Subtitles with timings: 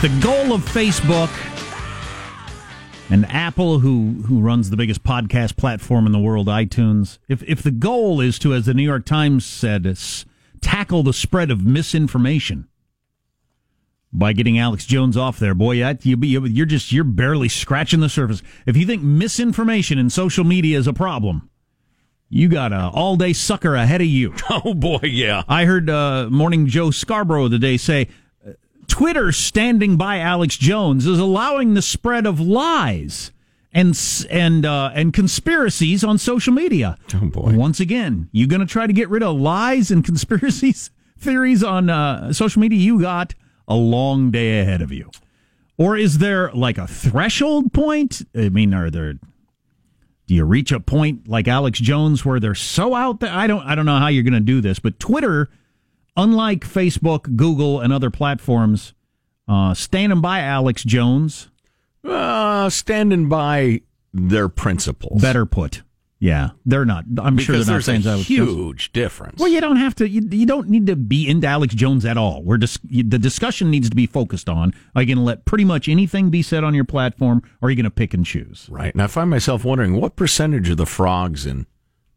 [0.00, 1.28] The goal of Facebook
[3.10, 7.64] and Apple, who who runs the biggest podcast platform in the world, iTunes, if if
[7.64, 9.98] the goal is to, as the New York Times said,
[10.60, 12.68] tackle the spread of misinformation
[14.12, 17.98] by getting Alex Jones off there, boy, that, you, you, you're just you're barely scratching
[17.98, 18.40] the surface.
[18.66, 21.50] If you think misinformation in social media is a problem,
[22.28, 24.32] you got a all day sucker ahead of you.
[24.48, 25.42] Oh boy, yeah.
[25.48, 28.06] I heard uh, Morning Joe Scarborough today say uh,
[28.88, 33.30] Twitter standing by Alex Jones is allowing the spread of lies
[33.72, 33.98] and
[34.30, 36.96] and uh, and conspiracies on social media.
[37.14, 37.54] Oh, boy.
[37.54, 41.90] Once again, you going to try to get rid of lies and conspiracies theories on
[41.90, 42.78] uh, social media?
[42.78, 43.34] You got
[43.66, 45.10] a long day ahead of you.
[45.76, 48.22] Or is there like a threshold point?
[48.34, 49.14] I mean, are there
[50.26, 53.32] do you reach a point like Alex Jones where they're so out there?
[53.32, 55.48] I don't I don't know how you're going to do this, but Twitter,
[56.16, 58.94] unlike Facebook, Google, and other platforms,
[59.46, 61.50] uh, standing by Alex Jones.
[62.04, 63.80] Uh, standing by
[64.12, 65.20] their principles.
[65.20, 65.82] Better put,
[66.20, 67.04] yeah, they're not.
[67.22, 68.26] I'm because sure they're not there's saying Jones.
[68.26, 69.38] huge difference.
[69.38, 70.08] Well, you don't have to.
[70.08, 72.42] You, you don't need to be into Alex Jones at all.
[72.42, 75.64] We're you, the discussion needs to be focused on: Are you going to let pretty
[75.64, 78.66] much anything be said on your platform, or are you going to pick and choose?
[78.68, 78.92] Right.
[78.92, 81.66] And I find myself wondering what percentage of the frogs in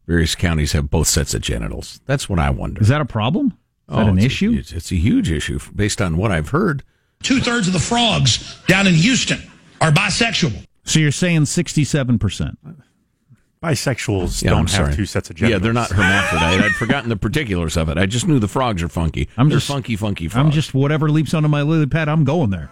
[0.08, 2.00] various counties have both sets of genitals.
[2.06, 2.82] That's what I wonder.
[2.82, 3.56] Is that a problem?
[3.88, 4.52] Is that oh, an it's a- issue?
[4.58, 6.82] it's, it's a huge issue based on what I've heard.
[7.22, 9.38] Two thirds of the frogs down in Houston
[9.80, 10.64] are bisexual.
[10.84, 12.58] so you're saying sixty-seven percent?
[13.62, 14.94] Bisexuals Yeah, don't I'm have sorry.
[14.96, 15.60] two sets of genitals.
[15.60, 16.60] Yeah, they're not hermaphrodite.
[16.64, 17.96] I'd forgotten the particulars of it.
[17.98, 19.28] I just knew the frogs are funky.
[19.36, 20.44] I'm They're just- funky, funky frogs.
[20.46, 22.08] I'm just whatever leaps onto my lily pad.
[22.08, 22.70] I'm going there.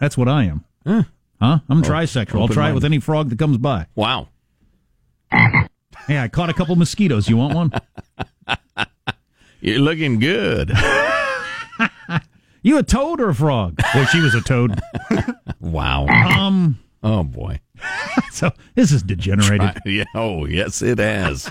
[0.00, 0.64] That's what I am.
[0.84, 1.04] Huh?
[1.40, 2.40] I'm trisexual.
[2.40, 3.86] I'll try it with any frog that comes by.
[3.94, 4.28] wow.
[6.08, 7.28] Hey, I caught a couple mosquitoes.
[7.28, 7.72] You want one?
[9.62, 10.72] You're looking good.
[12.64, 13.80] You a toad or a frog?
[13.92, 14.80] Well, she was a toad.
[15.60, 16.06] wow.
[16.06, 16.78] Um.
[17.02, 17.58] Oh boy.
[18.30, 19.80] So this is degenerated.
[19.84, 21.50] Yeah, oh yes, it has.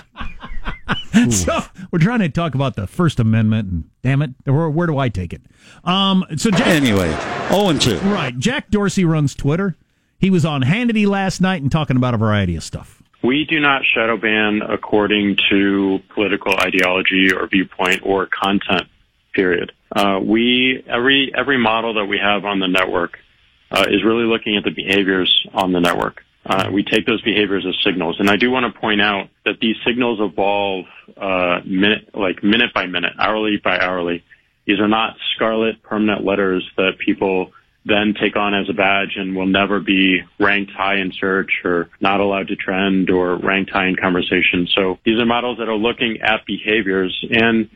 [1.30, 4.96] So we're trying to talk about the First Amendment, and damn it, where, where do
[4.96, 5.42] I take it?
[5.84, 6.24] Um.
[6.36, 7.10] So Jack, Anyway,
[7.50, 7.98] 0 and 2.
[7.98, 8.38] right?
[8.38, 9.76] Jack Dorsey runs Twitter.
[10.18, 13.01] He was on Hannity last night and talking about a variety of stuff.
[13.22, 18.88] We do not shadow ban according to political ideology or viewpoint or content.
[19.32, 19.72] Period.
[19.94, 23.18] Uh, we every every model that we have on the network
[23.70, 26.22] uh, is really looking at the behaviors on the network.
[26.44, 29.60] Uh, we take those behaviors as signals, and I do want to point out that
[29.60, 34.24] these signals evolve uh, minute like minute by minute, hourly by hourly.
[34.66, 37.52] These are not scarlet permanent letters that people
[37.84, 41.88] then take on as a badge and will never be ranked high in search or
[42.00, 44.68] not allowed to trend or ranked high in conversation.
[44.74, 47.68] So these are models that are looking at behaviors and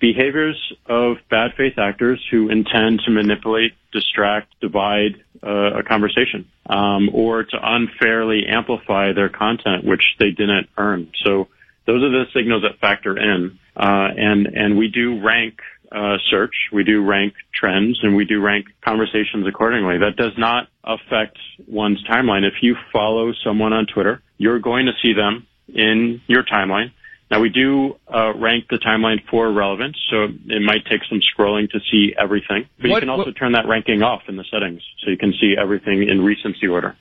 [0.00, 7.10] behaviors of bad faith actors who intend to manipulate, distract, divide uh, a conversation, um,
[7.12, 11.10] or to unfairly amplify their content, which they didn't earn.
[11.24, 11.48] So
[11.86, 15.58] those are the signals that factor in, and and we do rank
[15.92, 19.98] uh, search, we do rank trends, and we do rank conversations accordingly.
[19.98, 22.44] That does not affect one's timeline.
[22.44, 26.90] If you follow someone on Twitter, you're going to see them in your timeline.
[27.30, 31.70] Now we do uh, rank the timeline for relevance, so it might take some scrolling
[31.70, 32.68] to see everything.
[32.80, 35.32] But you can also what- turn that ranking off in the settings, so you can
[35.40, 36.96] see everything in recency order.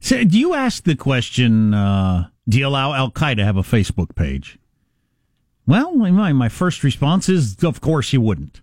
[0.00, 1.74] So, do you ask the question?
[1.74, 4.58] Uh, do you allow Al Qaeda to have a Facebook page?
[5.66, 8.60] Well, my my first response is, of course you wouldn't.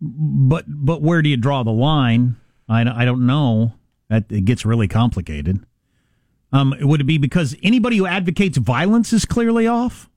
[0.00, 2.36] But but where do you draw the line?
[2.68, 3.74] I, don't- I don't know.
[4.08, 5.64] That it gets really complicated.
[6.52, 10.10] Um, would it be because anybody who advocates violence is clearly off?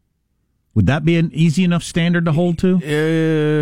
[0.73, 2.73] Would that be an easy enough standard to hold to?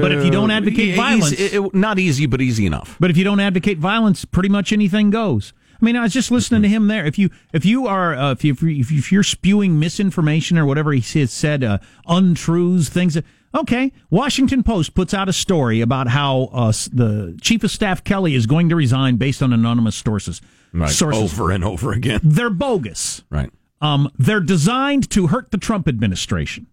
[0.01, 2.97] But if you don't advocate Uh, violence- easy- it- not easy, but easy enough.
[2.99, 5.53] But if you don't advocate violence, pretty much anything goes.
[5.81, 7.05] I mean, I was just listening to him there.
[7.05, 10.65] If you if you are uh, if you if, you, if you're spewing misinformation or
[10.65, 13.15] whatever he has said, uh, untruths, things.
[13.15, 18.03] That, okay, Washington Post puts out a story about how uh, the chief of staff
[18.03, 20.41] Kelly is going to resign based on anonymous sources.
[20.73, 20.89] Right.
[20.89, 21.39] Sources.
[21.39, 22.19] Over and over again.
[22.23, 23.23] They're bogus.
[23.29, 23.51] Right.
[23.81, 26.67] Um, they're designed to hurt the Trump administration.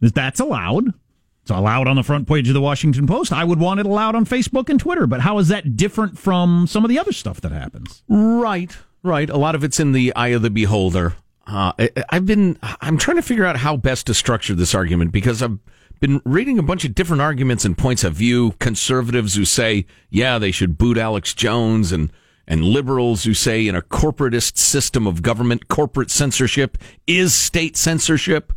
[0.00, 0.92] That's allowed.
[1.42, 3.32] It's allowed on the front page of the Washington Post.
[3.32, 5.08] I would want it allowed on Facebook and Twitter.
[5.08, 8.04] But how is that different from some of the other stuff that happens?
[8.08, 9.28] Right, right.
[9.28, 11.14] A lot of it's in the eye of the beholder.
[11.44, 15.10] Uh, I, I've been, I'm trying to figure out how best to structure this argument
[15.10, 15.58] because I've
[15.98, 18.54] been reading a bunch of different arguments and points of view.
[18.60, 22.12] Conservatives who say, yeah, they should boot Alex Jones and,
[22.46, 26.78] and liberals who say in a corporatist system of government, corporate censorship
[27.08, 28.52] is state censorship.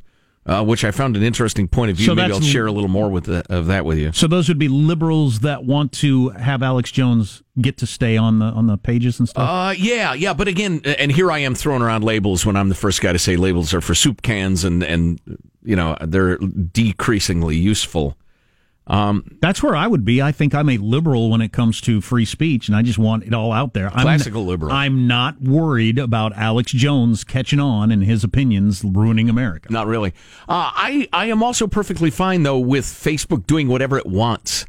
[0.46, 2.06] Uh, which I found an interesting point of view.
[2.06, 4.12] So Maybe I'll share a little more with the, of that with you.
[4.12, 8.40] So those would be liberals that want to have Alex Jones get to stay on
[8.40, 9.50] the on the pages and stuff.
[9.50, 12.76] Uh, yeah, yeah, but again, and here I am throwing around labels when I'm the
[12.76, 15.20] first guy to say labels are for soup cans and and
[15.64, 18.18] you know they're decreasingly useful.
[18.88, 20.22] Um, That's where I would be.
[20.22, 23.24] I think I'm a liberal when it comes to free speech, and I just want
[23.24, 23.90] it all out there.
[23.90, 24.72] Classical I'm, liberal.
[24.72, 29.72] I'm not worried about Alex Jones catching on and his opinions ruining America.
[29.72, 30.14] Not really.
[30.48, 34.66] Uh, I I am also perfectly fine though with Facebook doing whatever it wants.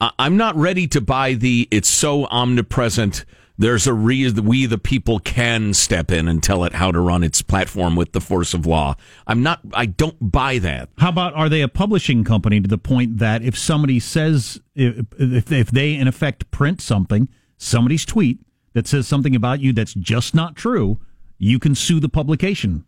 [0.00, 3.24] Uh, I'm not ready to buy the it's so omnipresent
[3.58, 7.22] there's a reason we the people can step in and tell it how to run
[7.22, 8.96] its platform with the force of law.
[9.26, 9.60] I'm not.
[9.72, 10.90] I don't buy that.
[10.98, 15.06] How about are they a publishing company to the point that if somebody says if
[15.18, 18.40] if, if they in effect print something, somebody's tweet
[18.74, 21.00] that says something about you that's just not true,
[21.38, 22.84] you can sue the publication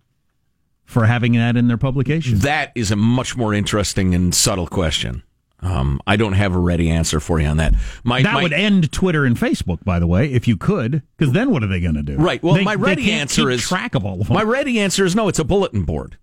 [0.84, 2.38] for having that in their publication.
[2.38, 5.22] That is a much more interesting and subtle question.
[5.60, 7.75] Um, I don't have a ready answer for you on that.
[8.05, 11.32] My, that my, would end Twitter and Facebook, by the way, if you could, because
[11.32, 12.16] then what are they going to do?
[12.16, 12.40] Right.
[12.43, 14.34] Well, they, my ready answer is track of all of them.
[14.37, 15.26] My ready answer is no.
[15.26, 16.16] It's a bulletin board,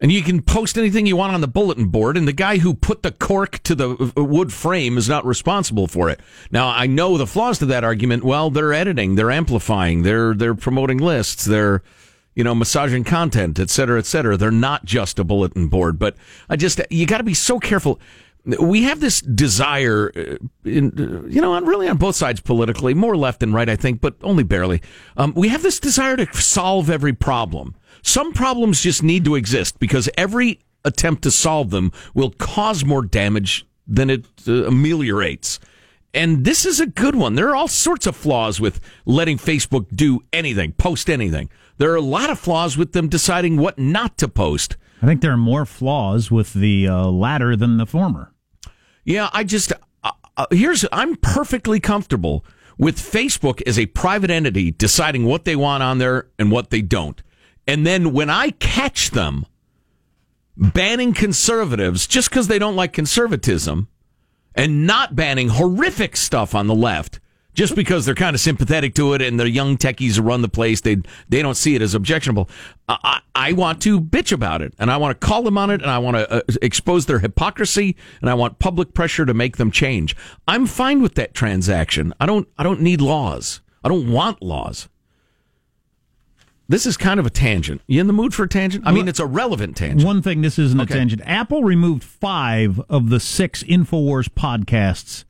[0.00, 2.16] and you can post anything you want on the bulletin board.
[2.16, 5.86] And the guy who put the cork to the uh, wood frame is not responsible
[5.86, 6.20] for it.
[6.50, 8.24] Now, I know the flaws to that argument.
[8.24, 11.82] Well, they're editing, they're amplifying, they're they're promoting lists, they're
[12.34, 14.36] you know, massaging content, et cetera, et cetera.
[14.36, 16.16] They're not just a bulletin board, but
[16.48, 18.00] I just, you got to be so careful.
[18.58, 23.16] We have this desire, uh, in, uh, you know, really on both sides politically, more
[23.16, 24.80] left than right, I think, but only barely.
[25.16, 27.74] Um, we have this desire to solve every problem.
[28.02, 33.02] Some problems just need to exist because every attempt to solve them will cause more
[33.02, 35.58] damage than it uh, ameliorates.
[36.12, 37.34] And this is a good one.
[37.34, 41.50] There are all sorts of flaws with letting Facebook do anything, post anything.
[41.78, 44.76] There are a lot of flaws with them deciding what not to post.
[45.02, 48.32] I think there are more flaws with the uh, latter than the former.
[49.04, 49.72] Yeah, I just
[50.02, 52.44] uh, uh, here's I'm perfectly comfortable
[52.76, 56.82] with Facebook as a private entity deciding what they want on there and what they
[56.82, 57.22] don't.
[57.66, 59.46] And then when I catch them
[60.56, 63.88] banning conservatives just because they don't like conservatism
[64.54, 67.20] and not banning horrific stuff on the left,
[67.54, 70.80] just because they're kind of sympathetic to it and they're young techies run the place,
[70.80, 70.96] they
[71.28, 72.48] they don't see it as objectionable.
[72.88, 75.82] I, I want to bitch about it and I want to call them on it
[75.82, 79.56] and I want to uh, expose their hypocrisy and I want public pressure to make
[79.56, 80.16] them change.
[80.46, 82.14] I'm fine with that transaction.
[82.20, 83.60] I don't I don't need laws.
[83.82, 84.88] I don't want laws.
[86.70, 87.82] This is kind of a tangent.
[87.88, 88.84] You in the mood for a tangent?
[88.86, 90.04] I mean, it's a relevant tangent.
[90.04, 90.94] One thing, this isn't okay.
[90.94, 91.20] a tangent.
[91.24, 95.24] Apple removed five of the six Infowars podcasts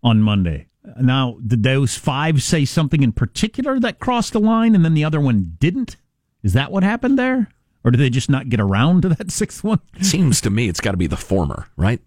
[0.00, 0.68] on Monday.
[1.00, 5.04] Now, did those five say something in particular that crossed the line and then the
[5.04, 5.96] other one didn't?
[6.44, 7.48] Is that what happened there?
[7.82, 9.80] Or did they just not get around to that sixth one?
[10.02, 12.00] Seems to me it's got to be the former, right?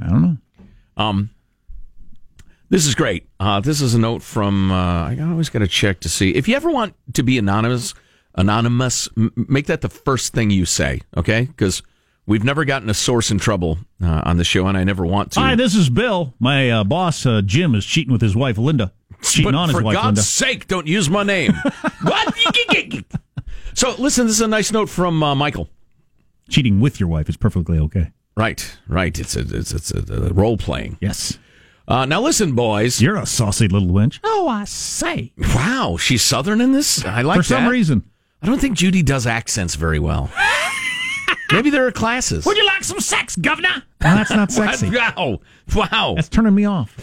[0.00, 0.36] I don't know.
[0.96, 1.28] Um,
[2.72, 3.28] this is great.
[3.38, 4.72] Uh, this is a note from.
[4.72, 7.94] Uh, I always got to check to see if you ever want to be anonymous.
[8.34, 11.42] Anonymous, m- make that the first thing you say, okay?
[11.42, 11.82] Because
[12.24, 15.32] We've never gotten a source in trouble uh, on the show, and I never want
[15.32, 15.40] to.
[15.40, 16.34] Hi, this is Bill.
[16.38, 18.92] My uh, boss, uh, Jim, is cheating with his wife, Linda.
[19.22, 19.82] Cheating but on his wife.
[19.82, 20.22] for wife, God's Linda.
[20.22, 21.52] sake, don't use my name.
[22.02, 22.34] what?
[23.74, 25.68] so, listen, this is a nice note from uh, Michael.
[26.48, 28.12] Cheating with your wife is perfectly okay.
[28.36, 29.18] Right, right.
[29.18, 30.98] It's a, it's, it's a, a role playing.
[31.00, 31.38] Yes.
[31.88, 33.00] Uh, now listen, boys.
[33.00, 34.20] You're a saucy little wench.
[34.22, 35.32] Oh, I say.
[35.38, 37.04] Wow, she's southern in this.
[37.04, 37.42] I like that.
[37.42, 37.70] for some that.
[37.70, 38.04] reason.
[38.42, 40.30] I don't think Judy does accents very well.
[41.52, 42.46] Maybe there are classes.
[42.46, 43.82] Would you like some sex, governor?
[44.00, 44.90] Well, that's not sexy.
[44.96, 45.40] wow.
[45.74, 46.14] Wow.
[46.16, 46.96] That's turning me off.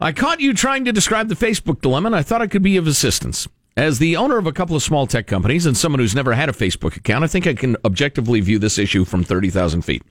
[0.00, 2.76] I caught you trying to describe the Facebook dilemma, and I thought I could be
[2.76, 3.48] of assistance.
[3.76, 6.48] As the owner of a couple of small tech companies and someone who's never had
[6.48, 10.02] a Facebook account, I think I can objectively view this issue from 30,000 feet.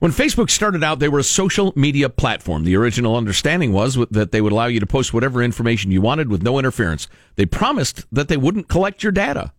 [0.00, 2.64] When Facebook started out, they were a social media platform.
[2.64, 6.30] The original understanding was that they would allow you to post whatever information you wanted
[6.30, 7.06] with no interference.
[7.36, 9.52] They promised that they wouldn't collect your data.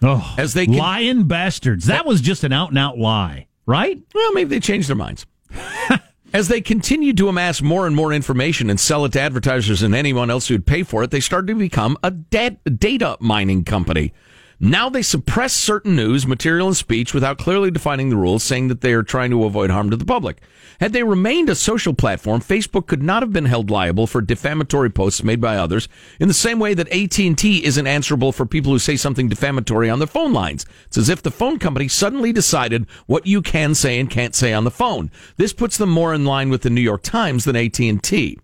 [0.00, 1.86] Oh, as they con- lying bastards!
[1.86, 4.00] That was just an out and out lie, right?
[4.14, 5.26] Well, maybe they changed their minds.
[6.30, 9.94] As they continued to amass more and more information and sell it to advertisers and
[9.94, 14.12] anyone else who'd pay for it, they started to become a data mining company.
[14.60, 18.80] Now they suppress certain news, material, and speech without clearly defining the rules, saying that
[18.80, 20.40] they are trying to avoid harm to the public.
[20.80, 24.90] Had they remained a social platform, Facebook could not have been held liable for defamatory
[24.90, 25.88] posts made by others
[26.18, 30.00] in the same way that AT&T isn't answerable for people who say something defamatory on
[30.00, 30.66] their phone lines.
[30.86, 34.52] It's as if the phone company suddenly decided what you can say and can't say
[34.52, 35.12] on the phone.
[35.36, 38.38] This puts them more in line with the New York Times than AT&T.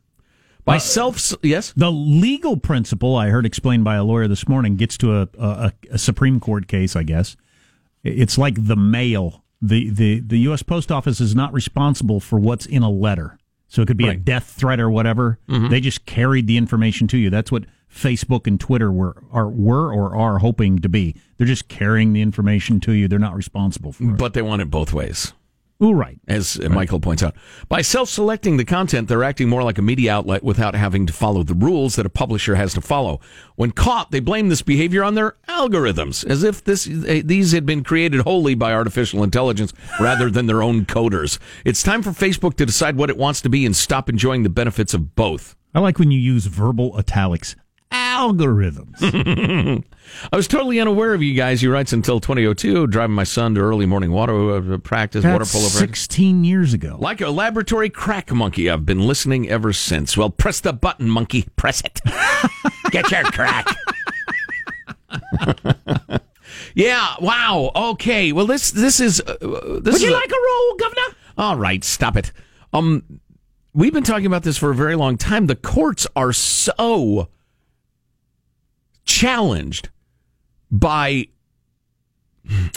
[0.64, 1.73] By uh, self, yes.
[1.76, 5.73] The legal principle I heard explained by a lawyer this morning gets to a, a,
[5.90, 7.37] a Supreme Court case, I guess.
[8.02, 9.44] It's like the mail.
[9.61, 10.62] The, the, the U.S.
[10.62, 13.38] Post Office is not responsible for what's in a letter.
[13.68, 15.38] So it could be a death threat or whatever.
[15.49, 17.28] They just carried the information to you.
[17.30, 21.16] That's what Facebook and Twitter were are were or are hoping to be.
[21.38, 23.09] They're just carrying the information to you.
[23.09, 24.16] They're not responsible for it.
[24.18, 25.33] But they want it both ways.
[25.92, 26.18] Right.
[26.26, 27.34] as Michael points out.
[27.68, 31.12] By self selecting the content, they're acting more like a media outlet without having to
[31.12, 33.20] follow the rules that a publisher has to follow.
[33.56, 37.66] When caught, they blame this behavior on their algorithms, as if this, eh, these had
[37.66, 41.38] been created wholly by artificial intelligence rather than their own coders.
[41.64, 44.48] It's time for Facebook to decide what it wants to be and stop enjoying the
[44.48, 45.56] benefits of both.
[45.74, 47.56] I like when you use verbal italics.
[47.90, 49.00] Algorithms.
[50.32, 51.61] I was totally unaware of you guys.
[51.61, 55.52] He writes until 2002, driving my son to early morning water uh, practice, water That's
[55.52, 55.78] polo practice.
[55.80, 56.96] 16 years ago.
[57.00, 60.16] Like a laboratory crack monkey, I've been listening ever since.
[60.16, 61.46] Well, press the button, monkey.
[61.56, 62.00] Press it.
[62.90, 63.66] Get your crack.
[66.75, 67.14] yeah.
[67.20, 67.70] Wow.
[67.75, 68.32] Okay.
[68.32, 71.16] Well, this this is uh, this Would is you a- like a roll, Governor?
[71.37, 72.30] all right, stop it.
[72.73, 73.20] Um,
[73.73, 75.46] we've been talking about this for a very long time.
[75.46, 77.28] The courts are so
[79.04, 79.90] challenged
[80.75, 81.28] by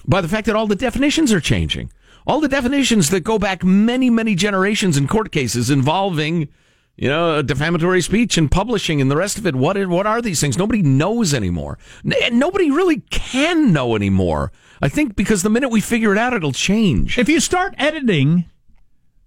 [0.06, 1.92] by the fact that all the definitions are changing.
[2.26, 6.50] All the definitions that go back many, many generations in court cases involving,
[6.96, 9.56] you know, defamatory speech and publishing and the rest of it.
[9.56, 10.58] What what are these things?
[10.58, 11.78] Nobody knows anymore.
[12.04, 14.52] Nobody really can know anymore.
[14.82, 17.18] I think because the minute we figure it out, it'll change.
[17.18, 18.46] If you start editing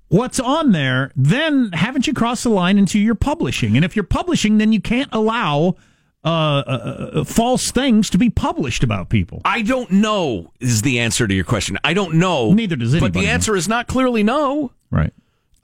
[0.09, 3.77] what's on there, then haven't you crossed the line into your publishing?
[3.77, 5.77] And if you're publishing, then you can't allow
[6.23, 9.41] uh, uh, uh, false things to be published about people.
[9.45, 11.79] I don't know is the answer to your question.
[11.83, 12.53] I don't know.
[12.53, 14.73] Neither does anyone But anybody the answer is not clearly no.
[14.91, 15.15] Right.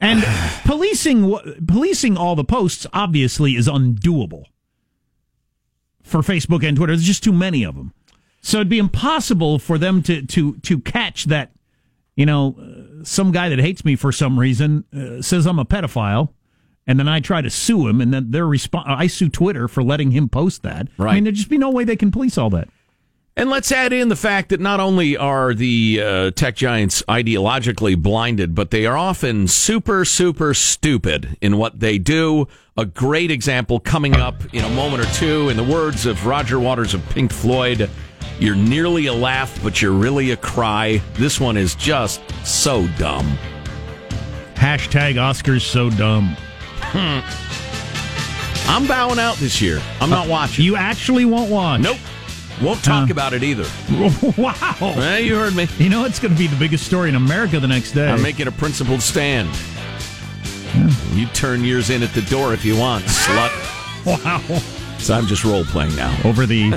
[0.01, 0.23] And
[0.65, 4.45] policing policing all the posts obviously is undoable
[6.03, 6.95] for Facebook and Twitter.
[6.95, 7.93] There's just too many of them.
[8.41, 11.53] So it'd be impossible for them to to to catch that.
[12.15, 15.67] You know, uh, some guy that hates me for some reason uh, says I'm a
[15.67, 16.31] pedophile,
[16.87, 19.83] and then I try to sue him, and then their response I sue Twitter for
[19.83, 20.89] letting him post that.
[20.99, 21.15] I Right.
[21.15, 22.69] mean, there'd just be no way they can police all that.
[23.39, 27.95] And let's add in the fact that not only are the uh, tech giants ideologically
[28.01, 32.49] blinded, but they are often super, super stupid in what they do.
[32.79, 36.59] A great example coming up in a moment or two, in the words of Roger
[36.59, 37.91] Waters of Pink Floyd
[38.39, 41.03] You're nearly a laugh, but you're really a cry.
[41.15, 43.37] This one is just so dumb.
[44.55, 46.37] Hashtag Oscars so dumb.
[48.69, 49.81] I'm bowing out this year.
[50.01, 50.65] I'm not watching.
[50.65, 51.81] You actually won't watch.
[51.81, 51.97] Nope.
[52.63, 53.13] Won't talk Uh.
[53.13, 53.67] about it either.
[54.37, 54.55] wow.
[54.81, 55.69] Eh, you heard me.
[55.79, 58.09] You know it's going to be the biggest story in America the next day.
[58.09, 59.49] I'm making a principled stand.
[61.13, 64.05] You turn yours in at the door if you want, slut.
[64.25, 64.59] wow.
[64.99, 66.15] So I'm just role playing now.
[66.25, 66.73] Over the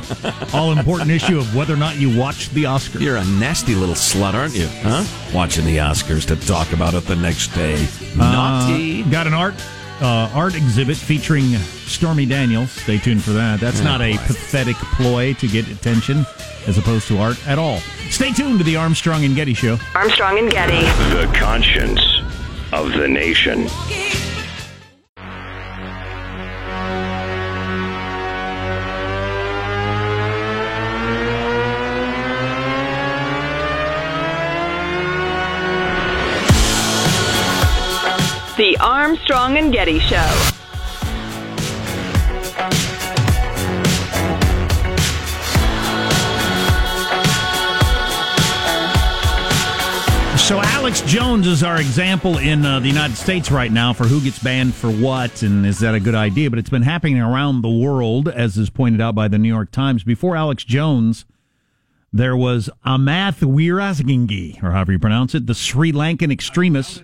[0.53, 2.99] all important issue of whether or not you watched the Oscars.
[3.01, 4.67] You're a nasty little slut, aren't you?
[4.81, 5.03] Huh?
[5.33, 7.85] Watching the Oscars to talk about it the next day.
[8.15, 9.03] Naughty.
[9.03, 9.55] Uh, got an art
[10.01, 11.55] uh, art exhibit featuring
[11.87, 12.71] Stormy Daniels.
[12.71, 13.59] Stay tuned for that.
[13.59, 16.25] That's not a pathetic ploy to get attention
[16.67, 17.79] as opposed to art at all.
[18.09, 19.77] Stay tuned to the Armstrong and Getty Show.
[19.95, 20.81] Armstrong and Getty.
[21.15, 22.01] The conscience
[22.71, 23.67] of the nation.
[38.59, 40.17] The Armstrong and Getty Show.
[50.35, 54.19] So Alex Jones is our example in uh, the United States right now for who
[54.19, 56.49] gets banned for what, and is that a good idea?
[56.49, 59.71] But it's been happening around the world, as is pointed out by the New York
[59.71, 60.03] Times.
[60.03, 61.23] Before Alex Jones,
[62.11, 67.03] there was Amith Weerasinghe, or however you pronounce it, the Sri Lankan extremist.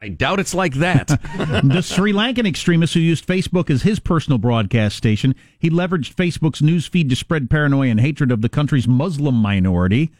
[0.00, 1.08] I doubt it's like that.
[1.64, 5.34] the Sri Lankan extremist who used Facebook as his personal broadcast station.
[5.58, 10.10] He leveraged Facebook's news feed to spread paranoia and hatred of the country's Muslim minority.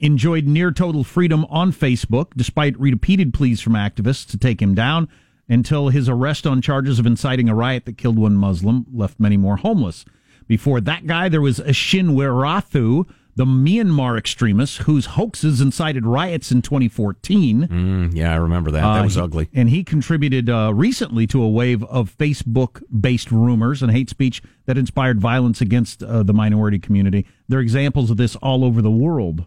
[0.00, 5.08] Enjoyed near total freedom on Facebook, despite repeated pleas from activists to take him down,
[5.48, 9.36] until his arrest on charges of inciting a riot that killed one Muslim, left many
[9.36, 10.04] more homeless.
[10.46, 16.62] Before that guy, there was Ashin Wirathu, the Myanmar extremists whose hoaxes incited riots in
[16.62, 17.66] 2014.
[17.68, 18.80] Mm, yeah, I remember that.
[18.82, 19.48] That Uh, was he- ugly.
[19.52, 24.40] And he contributed uh, recently to a wave of Facebook based rumors and hate speech
[24.66, 27.26] that inspired violence against uh, the minority community.
[27.48, 29.46] There are examples of this all over the world.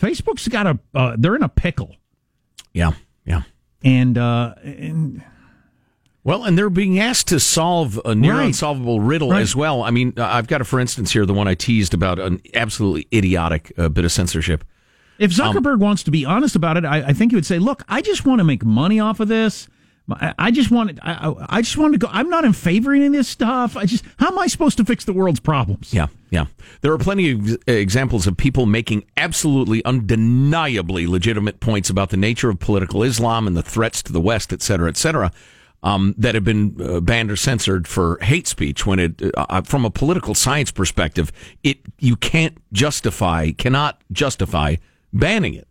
[0.00, 1.96] Facebook's got a, uh, they're in a pickle.
[2.72, 2.92] Yeah,
[3.24, 3.42] yeah.
[3.84, 5.22] And, uh, and
[6.24, 8.46] Well, and they're being asked to solve a near Right.
[8.46, 9.42] unsolvable riddle Right.
[9.42, 9.82] as well.
[9.82, 12.40] I mean, uh, I've got a for instance here, the one I teased about an
[12.54, 14.64] absolutely idiotic uh, bit of censorship.
[15.18, 17.58] If Um, Zuckerberg wants to be honest about it, I, I think he would say,
[17.58, 19.68] "Look, I just want to make money off of this.
[20.10, 22.08] I, I just want, I, I- I just want to go.
[22.10, 23.76] I'm not in favor of any of this stuff.
[23.76, 25.94] I just, how am I supposed to fix the world's problems?
[25.94, 26.46] Yeah, yeah.
[26.80, 32.50] There are plenty of examples of people making absolutely undeniably legitimate points about the nature
[32.50, 35.30] of political Islam and the threats to the West, et cetera, et cetera,
[35.84, 38.84] um, that have been uh, banned or censored for hate speech.
[38.84, 41.30] When it, uh, from a political science perspective,
[41.62, 44.76] it you can't justify, cannot justify
[45.12, 45.68] banning it.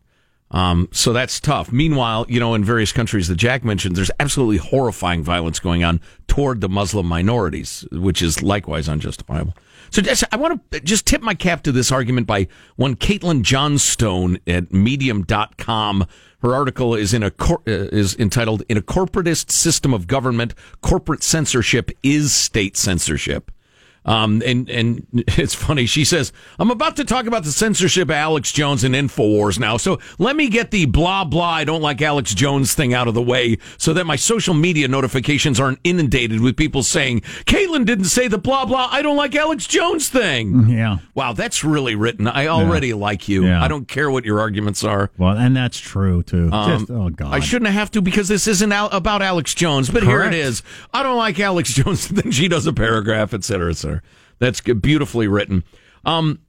[0.51, 1.72] Um, so that's tough.
[1.72, 6.00] Meanwhile, you know, in various countries that Jack mentioned, there's absolutely horrifying violence going on
[6.27, 9.55] toward the Muslim minorities, which is likewise unjustifiable.
[9.89, 13.41] So just, I want to just tip my cap to this argument by one Caitlin
[13.41, 16.05] Johnstone at medium.com.
[16.43, 20.53] Her article is in a cor- uh, is entitled "In a Corporatist System of Government,
[20.81, 23.50] Corporate Censorship is State Censorship."
[24.05, 25.86] Um, and, and it's funny.
[25.86, 29.77] She says, I'm about to talk about the censorship of Alex Jones and InfoWars now.
[29.77, 33.13] So let me get the blah, blah, I don't like Alex Jones thing out of
[33.13, 38.05] the way so that my social media notifications aren't inundated with people saying, Caitlin didn't
[38.05, 40.67] say the blah, blah, I don't like Alex Jones thing.
[40.69, 40.98] Yeah.
[41.15, 42.27] Wow, that's really written.
[42.27, 43.45] I already like you.
[43.45, 43.63] Yeah.
[43.63, 45.12] I don't care what your arguments are.
[45.17, 46.50] Well, and that's true too.
[46.50, 47.27] just, oh God.
[47.27, 50.33] Um, I shouldn't have to because this isn't al- about Alex Jones, but here it
[50.33, 50.62] is.
[50.93, 52.07] I don't like Alex Jones.
[52.10, 53.92] then she does a paragraph, et cetera, et cetera.
[54.39, 55.63] That's beautifully written.
[56.05, 56.39] Um,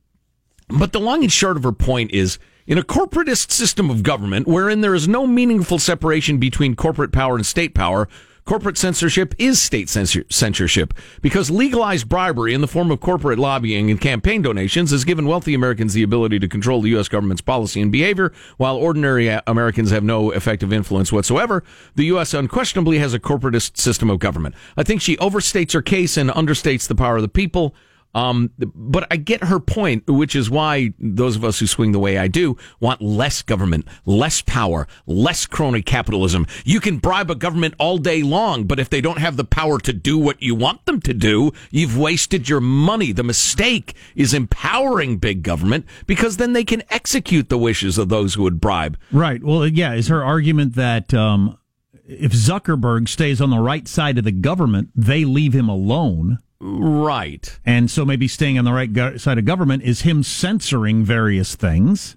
[0.69, 4.47] but the long and short of her point is in a corporatist system of government
[4.47, 8.09] wherein there is no meaningful separation between corporate power and state power,
[8.45, 13.91] corporate censorship is state censor- censorship because legalized bribery in the form of corporate lobbying
[13.91, 17.09] and campaign donations has given wealthy Americans the ability to control the U.S.
[17.09, 21.65] government's policy and behavior, while ordinary Americans have no effective influence whatsoever.
[21.95, 22.35] The U.S.
[22.35, 24.55] unquestionably has a corporatist system of government.
[24.77, 27.75] I think she overstates her case and understates the power of the people.
[28.15, 31.99] Um, but I get her point, which is why those of us who swing the
[31.99, 36.47] way I do want less government, less power, less crony capitalism.
[36.65, 39.79] You can bribe a government all day long, but if they don't have the power
[39.81, 43.13] to do what you want them to do, you've wasted your money.
[43.13, 48.35] The mistake is empowering big government because then they can execute the wishes of those
[48.35, 48.99] who would bribe.
[49.11, 49.43] Right.
[49.43, 49.95] Well, yeah.
[49.95, 51.59] Is her argument that um,
[52.07, 57.59] if Zuckerberg stays on the right side of the government, they leave him alone, Right.
[57.67, 61.55] and so maybe staying on the right go- side of government is him censoring various
[61.57, 62.17] things,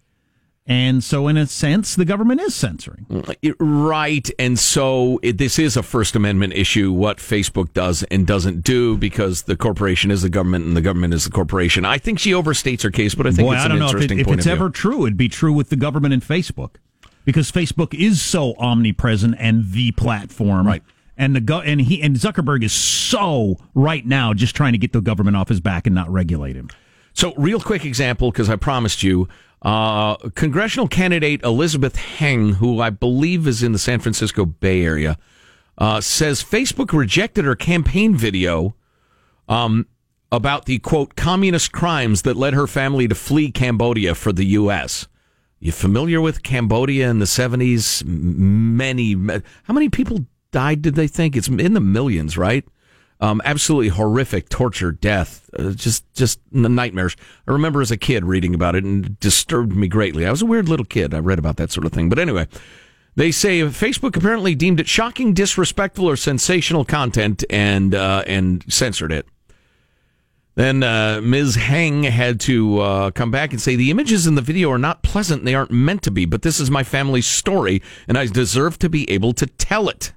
[0.65, 3.05] and so in a sense, the government is censoring.
[3.10, 4.29] Mm, right.
[4.38, 8.97] And so it, this is a First Amendment issue, what Facebook does and doesn't do,
[8.97, 11.86] because the corporation is the government and the government is the corporation.
[11.86, 13.97] I think she overstates her case, but I think Boy, it's I an don't know
[13.97, 15.05] if, it, if point it's ever true.
[15.05, 16.75] It'd be true with the government and Facebook,
[17.23, 20.67] because Facebook is so omnipresent and the platform.
[20.67, 20.83] Right.
[21.17, 24.93] And the go- and he and Zuckerberg is so right now just trying to get
[24.93, 26.69] the government off his back and not regulate him.
[27.13, 29.27] So, real quick example, because I promised you,
[29.63, 35.17] uh, congressional candidate Elizabeth Heng, who I believe is in the San Francisco Bay Area,
[35.80, 38.75] uh, says Facebook rejected her campaign video
[39.49, 39.88] um,
[40.32, 45.08] about the quote communist crimes that led her family to flee Cambodia for the U.S.
[45.60, 48.03] You familiar with Cambodia in the seventies?
[48.06, 49.13] Many,
[49.63, 50.27] how many people
[50.58, 50.82] died?
[50.82, 52.36] Did they think it's in the millions?
[52.36, 52.65] Right?
[53.20, 57.15] Um, absolutely horrific torture, death, uh, just just nightmares.
[57.48, 60.26] I remember as a kid reading about it and it disturbed me greatly.
[60.26, 61.13] I was a weird little kid.
[61.13, 62.10] I read about that sort of thing.
[62.10, 62.48] But anyway,
[63.15, 69.12] they say Facebook apparently deemed it shocking, disrespectful, or sensational content and uh, and censored
[69.12, 69.28] it.
[70.56, 71.54] Then uh, Ms.
[71.54, 75.04] Heng had to uh, come back and say the images in the video are not
[75.04, 75.46] pleasant.
[75.46, 76.26] They aren't meant to be.
[76.26, 80.13] But this is my family's story, and I deserve to be able to tell it.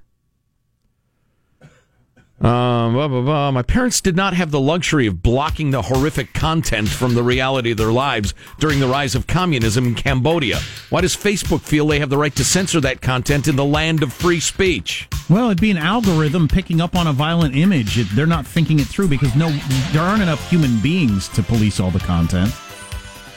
[2.41, 3.51] Um, blah, blah, blah.
[3.51, 7.69] My parents did not have the luxury of blocking the horrific content from the reality
[7.69, 10.57] of their lives during the rise of communism in Cambodia.
[10.89, 14.01] Why does Facebook feel they have the right to censor that content in the land
[14.01, 15.07] of free speech?
[15.29, 17.99] Well, it'd be an algorithm picking up on a violent image.
[17.99, 19.51] It, they're not thinking it through because no,
[19.91, 22.51] there aren't enough human beings to police all the content,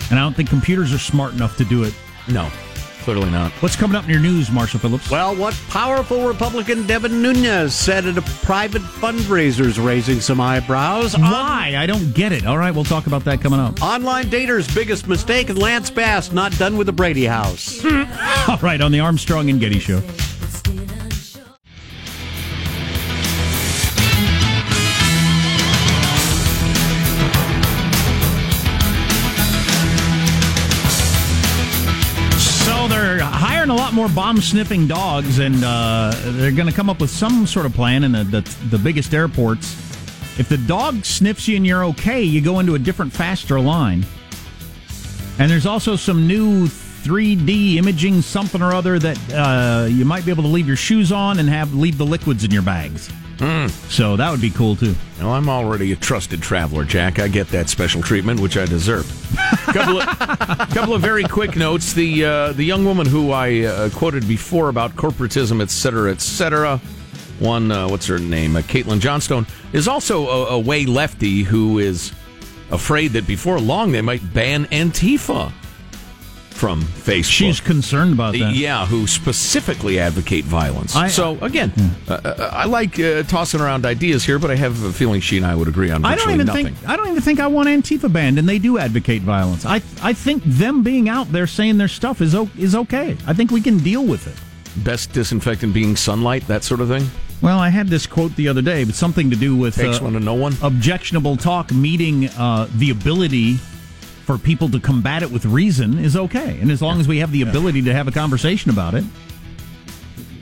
[0.09, 1.95] and I don't think computers are smart enough to do it.
[2.27, 2.51] No,
[3.05, 3.53] clearly not.
[3.63, 5.11] What's coming up in your news, Marshall Phillips?
[5.11, 11.17] Well, what powerful Republican Devin Nunes said at a private fundraiser is raising some eyebrows.
[11.17, 11.75] why?
[11.77, 12.47] I don't get it.
[12.47, 13.83] All right, we'll talk about that coming up.
[13.83, 17.85] Online dater's biggest mistake, and Lance Bass not done with the Brady House.
[18.49, 20.01] All right, on the Armstrong and Getty Show.
[33.25, 37.01] Hiring hiring a lot more bomb sniffing dogs, and uh, they're going to come up
[37.01, 39.75] with some sort of plan in the, the the biggest airports.
[40.39, 44.05] If the dog sniffs you and you're okay, you go into a different, faster line.
[45.39, 50.31] And there's also some new 3D imaging something or other that uh, you might be
[50.31, 53.11] able to leave your shoes on and have leave the liquids in your bags.
[53.89, 54.95] So that would be cool too.
[55.19, 57.19] Well, I'm already a trusted traveler, Jack.
[57.19, 59.07] I get that special treatment, which I deserve.
[59.67, 60.09] couple of
[60.71, 61.93] couple of very quick notes.
[61.93, 66.21] The uh, the young woman who I uh, quoted before about corporatism, et cetera, et
[66.21, 66.81] cetera.
[67.41, 68.55] One, uh, what's her name?
[68.57, 72.13] Uh, Caitlin Johnstone is also a, a way lefty who is
[72.71, 75.53] afraid that before long they might ban Antifa
[76.65, 77.25] from Facebook.
[77.25, 78.55] She's concerned about that.
[78.55, 80.97] Yeah, who specifically advocate violence.
[80.97, 81.71] I- so again,
[82.09, 85.37] uh, uh, I like uh, tossing around ideas here, but I have a feeling she
[85.37, 86.75] and I would agree on I don't even nothing.
[86.75, 89.67] think I don't even think I want Antifa banned, and they do advocate violence.
[89.67, 93.15] I I think them being out there saying their stuff is o- is okay.
[93.27, 94.37] I think we can deal with it.
[94.85, 97.07] Best disinfectant being sunlight, that sort of thing.
[97.43, 100.05] Well, I had this quote the other day, but something to do with Takes uh,
[100.05, 100.57] one to know one.
[100.63, 103.59] objectionable talk meeting uh, the ability
[104.25, 107.31] for people to combat it with reason is okay, and as long as we have
[107.31, 109.05] the ability to have a conversation about it,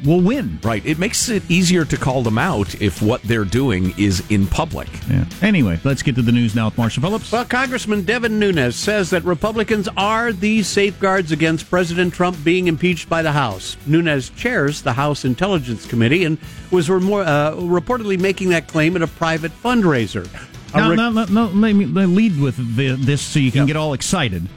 [0.05, 0.59] we'll win.
[0.63, 0.85] Right.
[0.85, 4.89] It makes it easier to call them out if what they're doing is in public.
[5.09, 5.25] Yeah.
[5.43, 7.33] Anyway, let's get to the news now with Marshall Phillips.
[7.33, 13.09] Well, Congressman Devin Nunes says that Republicans are the safeguards against President Trump being impeached
[13.09, 13.77] by the House.
[13.87, 16.39] Nunes chairs the House Intelligence Committee and
[16.71, 20.29] was remor- uh, reportedly making that claim at a private fundraiser.
[20.75, 23.67] A Now, re- now, now, now, let me lead with the, this so you can
[23.67, 24.49] get all excited.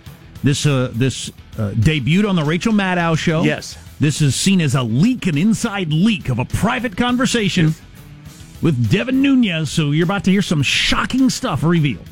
[0.44, 3.44] This uh, this uh, debuted on the Rachel Maddow show.
[3.44, 3.78] Yes.
[4.00, 7.74] This is seen as a leak, an inside leak of a private conversation
[8.62, 9.72] with Devin Nunes.
[9.72, 12.06] So you're about to hear some shocking stuff revealed.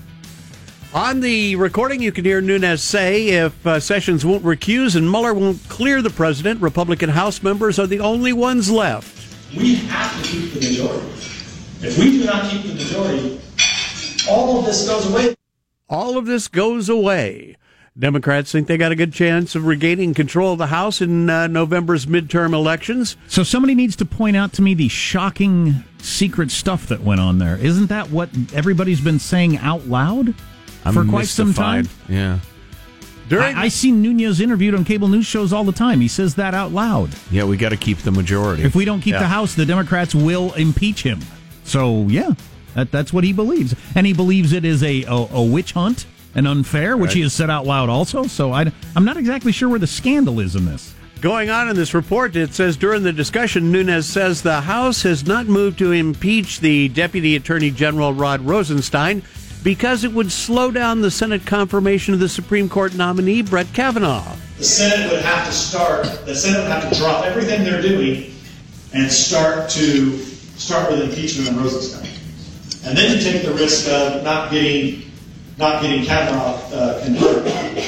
[0.94, 5.34] On the recording, you can hear Nunes say if uh, Sessions won't recuse and Mueller
[5.34, 9.12] won't clear the president, Republican House members are the only ones left.
[9.58, 11.08] We have to keep the majority.
[11.82, 13.42] If we do not keep the majority,
[14.30, 15.36] all of this goes away.
[15.90, 17.58] All of this goes away.
[17.98, 21.46] Democrats think they got a good chance of regaining control of the House in uh,
[21.46, 23.16] November's midterm elections.
[23.28, 27.38] So somebody needs to point out to me the shocking secret stuff that went on
[27.38, 27.56] there.
[27.58, 30.34] Isn't that what everybody's been saying out loud
[30.86, 31.88] I'm for quite some time?
[32.10, 32.40] Yeah.
[33.30, 36.02] During I, I see Nunes interviewed on cable news shows all the time.
[36.02, 37.12] He says that out loud.
[37.30, 38.64] Yeah, we got to keep the majority.
[38.64, 39.20] If we don't keep Yeah.
[39.20, 41.20] the House, the Democrats will impeach him.
[41.64, 42.32] So yeah,
[42.76, 46.06] that, that's what he believes, and he believes it is a a, a witch hunt
[46.36, 48.24] and unfair, which he has said out loud also.
[48.24, 50.94] So I, I'm not exactly sure where the scandal is in this.
[51.22, 55.26] Going on in this report, it says during the discussion, Nunes says the House has
[55.26, 59.24] not moved to impeach the Deputy Attorney General Rod Rosenstein
[59.64, 64.36] because it would slow down the Senate confirmation of the Supreme Court nominee Brett Kavanaugh.
[64.58, 68.34] The Senate would have to start, the Senate would have to drop everything they're doing
[68.94, 72.10] and start to, start with impeachment on Rosenstein.
[72.86, 75.04] And then you take the risk of not getting,
[75.58, 77.46] not getting Kavanaugh uh, confirmed.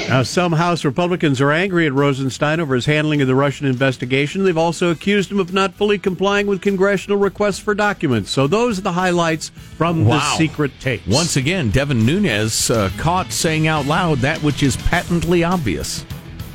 [0.07, 4.43] Now, some House Republicans are angry at Rosenstein over his handling of the Russian investigation.
[4.43, 8.29] They've also accused him of not fully complying with congressional requests for documents.
[8.31, 10.17] So, those are the highlights from Wow.
[10.19, 11.07] the secret tapes.
[11.07, 16.05] Once again, Devin Nunes uh, caught saying out loud that which is patently obvious.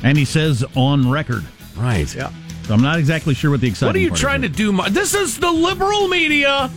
[0.03, 1.43] And he says on record.
[1.77, 2.13] Right.
[2.15, 2.31] Yeah.
[2.63, 3.87] So I'm not exactly sure what the exciting.
[3.89, 4.71] What are you trying to do?
[4.71, 6.71] Ma- This is the liberal media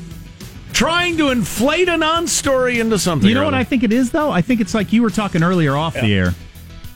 [0.74, 3.28] trying to inflate a non-story into something.
[3.28, 3.54] You know what.
[3.54, 4.30] I think it is though?
[4.30, 6.34] I think it's like you were talking earlier off the air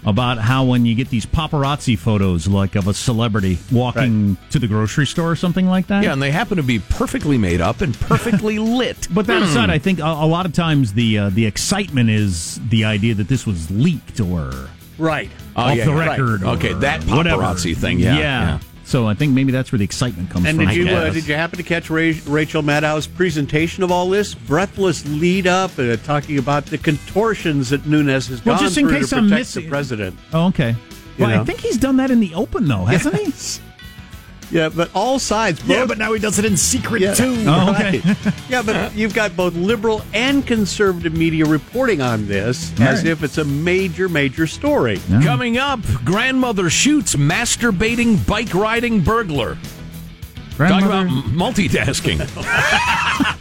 [0.04, 4.66] about how when you get these paparazzi photos like of a celebrity walking to the
[4.66, 6.02] grocery store or something like that.
[6.04, 9.08] Yeah, and they happen to be perfectly made up and perfectly lit.
[9.10, 12.60] But that aside, I think a, a lot of times the uh, the excitement is
[12.68, 14.52] the idea that this was leaked or
[14.98, 15.30] Right.
[15.54, 16.42] Oh, off yeah, the record.
[16.42, 16.54] Right.
[16.54, 17.42] or Okay, that whatever.
[17.42, 18.20] paparazzi thing, yeah, yeah.
[18.20, 18.58] yeah.
[18.88, 20.66] So I think maybe that's where the excitement comes And from.
[20.68, 24.34] did you uh, did you happen to catch Ra- Rachel Maddow's presentation of all this
[24.34, 28.88] breathless lead up, uh, talking about the contortions that Nunes has Well, gone just in
[28.88, 30.18] through case to I'm protect missing- the president?
[30.32, 30.74] Oh, okay.
[31.18, 31.42] Well, know?
[31.42, 33.30] I think he's done that in the open though, hasn't he?
[34.50, 35.60] Yeah, but all sides.
[35.60, 37.14] Both, yeah, but now he does it in secret Yeah.
[37.14, 37.44] too.
[37.46, 38.00] Oh, okay.
[38.00, 38.34] Right.
[38.48, 43.06] yeah, but you've got both liberal and conservative media reporting on this as Right.
[43.06, 45.00] if it's a major, major story.
[45.22, 49.58] Coming up, grandmother shoots masturbating bike riding burglar.
[50.56, 52.18] Talk about multitasking.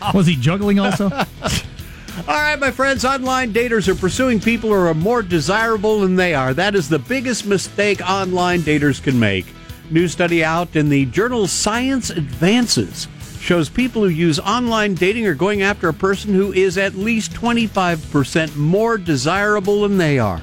[0.13, 1.10] was he juggling also?
[2.28, 6.34] All right, my friends, online daters are pursuing people who are more desirable than they
[6.34, 6.54] are.
[6.54, 9.46] That is the biggest mistake online daters can make.
[9.89, 13.08] New study out in the journal Science Advances
[13.39, 17.32] shows people who use online dating are going after a person who is at least
[17.32, 20.41] 25% more desirable than they are.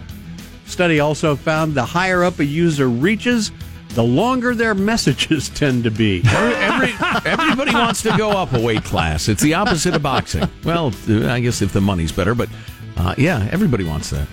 [0.65, 3.53] Study also found the higher up a user reaches,
[3.91, 6.23] the longer their messages tend to be.
[6.25, 6.95] Every,
[7.31, 9.29] everybody wants to go up a weight class.
[9.29, 10.49] It's the opposite of boxing.
[10.65, 12.49] Well, I guess if the money's better, but
[12.97, 14.27] uh, yeah, everybody wants that.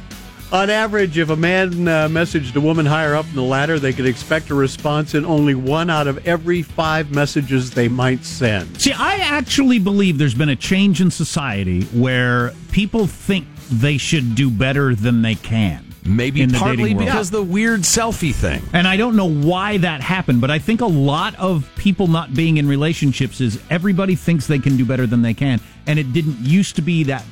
[0.52, 3.94] On average, if a man uh, messaged a woman higher up in the ladder, they
[3.94, 8.82] could expect a response in only one out of every five messages they might send.
[8.82, 14.36] See, I actually believe there's been a change in society where people think they should
[14.36, 15.86] do better than they can.
[16.04, 17.06] Maybe in the partly world.
[17.06, 18.62] because the weird selfie thing.
[18.74, 22.34] And I don't know why that happened, but I think a lot of people not
[22.34, 26.12] being in relationships is everybody thinks they can do better than they can, and it
[26.12, 27.24] didn't used to be that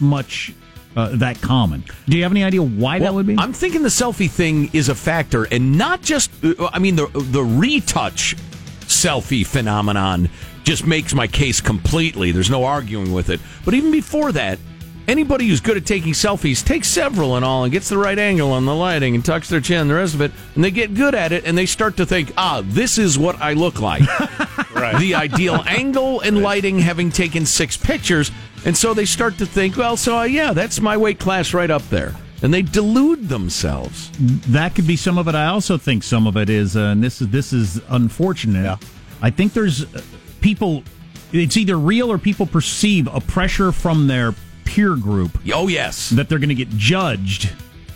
[0.00, 0.54] much
[0.98, 1.84] uh, that common.
[2.08, 3.36] Do you have any idea why that would be?
[3.38, 6.30] I'm thinking the selfie thing is a factor, and not just.
[6.44, 8.34] uh, I mean, the the retouch
[8.80, 10.28] selfie phenomenon
[10.64, 12.32] just makes my case completely.
[12.32, 13.40] There's no arguing with it.
[13.64, 14.58] But even before that,
[15.06, 18.50] anybody who's good at taking selfies takes several and all, and gets the right angle
[18.50, 20.94] on the lighting, and tucks their chin, and the rest of it, and they get
[20.94, 24.02] good at it, and they start to think, ah, this is what I look like.
[24.74, 24.98] right.
[24.98, 28.32] The ideal angle and lighting, having taken six pictures,
[28.64, 31.70] and so they start to think, well, so uh, yeah, that's my weight class right
[31.70, 32.14] up there.
[32.42, 34.10] And they delude themselves.
[34.52, 35.34] that could be some of it.
[35.34, 38.78] I also think some of it is, uh, and this is this is unfortunate.
[39.20, 40.02] I think there's uh,
[40.40, 40.84] people.
[41.32, 46.10] It's either real or people perceive a pressure from their peer group Oh, yes.
[46.10, 47.50] that they're going to get judged.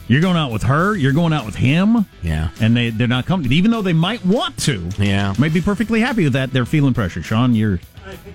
[0.09, 0.95] You're going out with her.
[0.97, 2.07] You're going out with him.
[2.23, 2.51] Yeah.
[2.61, 4.89] and they they're not coming, even though they might want to.
[4.99, 5.35] Yeah.
[5.39, 6.53] might be perfectly happy with that.
[6.53, 7.23] They're feeling pressure.
[7.23, 7.81] Sean, you're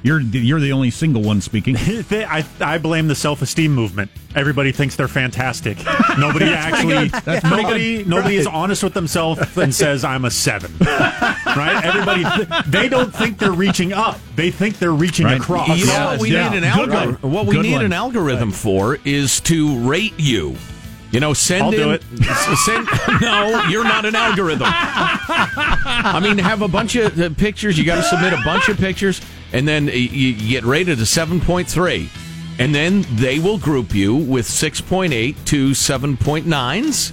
[0.01, 1.75] you're you're the only single one speaking.
[2.09, 4.09] They- I, I blame the self esteem movement.
[4.33, 5.77] Everybody thinks they're fantastic.
[6.17, 7.11] Nobody actually, good.
[7.23, 10.71] That's pretty nobody, nobody is honest with themselves and says I'm a seven.
[10.79, 11.81] right?
[11.83, 12.23] Everybody,
[12.67, 14.19] they don't think they're reaching up.
[14.35, 15.39] They think they're reaching Right.
[15.39, 15.67] across.
[15.77, 16.49] You know Yeah, what we yeah.
[16.49, 17.31] need an Good algorithm.
[17.31, 17.85] What we Good need one.
[17.85, 20.55] an algorithm for is to rate you.
[21.11, 21.77] You know, send I'll in.
[21.79, 22.03] do it.
[22.65, 22.87] Send,
[23.21, 24.67] no, you're not an algorithm.
[24.69, 27.77] I mean, have a bunch of uh, pictures.
[27.77, 29.21] You got to submit a bunch of pictures,
[29.53, 32.09] and then uh, you you get rated a seven point three,
[32.59, 37.11] and then they will group you with six point eight to seven point nines.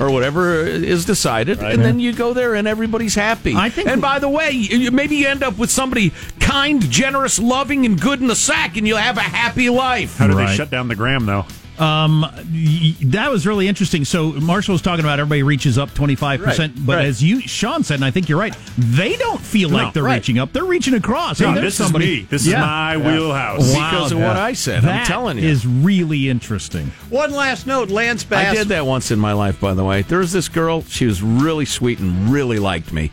[0.00, 3.54] Or whatever is decided, and then you go there, and everybody's happy.
[3.54, 7.86] I think- and by the way, maybe you end up with somebody kind, generous, loving,
[7.86, 10.16] and good in the sack, and you'll have a happy life.
[10.18, 10.48] How do Right.
[10.48, 11.46] they shut down the gram, though?
[11.78, 14.04] Y- that was really interesting.
[14.04, 17.04] So Marshall was talking about everybody reaches up twenty five percent, but right.
[17.06, 20.02] as you Sean said, and I think you're right, they don't feel No, like they're
[20.02, 20.14] right.
[20.14, 21.40] reaching up; they're reaching across.
[21.40, 22.26] No, Hey, this somebody- is me.
[22.30, 22.58] This Yeah.
[22.58, 23.74] is my wheelhouse.
[23.74, 25.48] Wow, Because of what I said, I'm telling you.
[25.48, 26.92] is really interesting.
[27.10, 28.52] One last note Lance Bass.
[28.52, 30.02] I did that once in my life, by the way.
[30.02, 30.84] There was this girl.
[30.88, 33.10] She was really sweet and really liked me,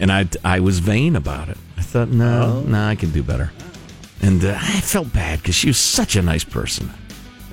[0.00, 1.58] and I I was vain about it.
[1.76, 3.52] I thought, no, no, I can do better.
[4.20, 6.90] And uh, I felt bad because she was such a nice person.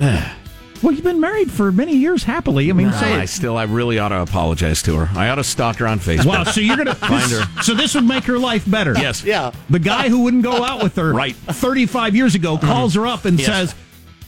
[0.82, 2.70] Well, you've been married for many years happily.
[2.70, 5.18] I mean, No, say I still, I really ought to apologize to her.
[5.18, 6.26] I ought to stalk her on Facebook.
[6.26, 7.62] Wow, so you're gonna Find her.
[7.62, 8.92] So this would make her life better.
[8.94, 9.24] Yes.
[9.24, 9.52] Yeah.
[9.70, 11.34] The guy who wouldn't go out with her Right.
[11.36, 12.66] 35 years ago mm-hmm.
[12.66, 13.46] calls her up and Yes.
[13.48, 13.74] says,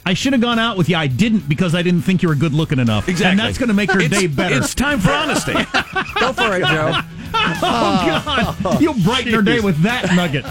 [0.06, 0.96] I should have gone out with you.
[0.96, 3.08] I didn't because I didn't think you were good looking enough.
[3.08, 3.30] Exactly.
[3.32, 4.56] And that's going to make her It's- day better.
[4.56, 5.52] It's time for honesty.
[6.18, 6.92] Go for it, Joe.
[7.34, 8.80] oh, God.
[8.80, 10.46] You'll brighten her day with that nugget.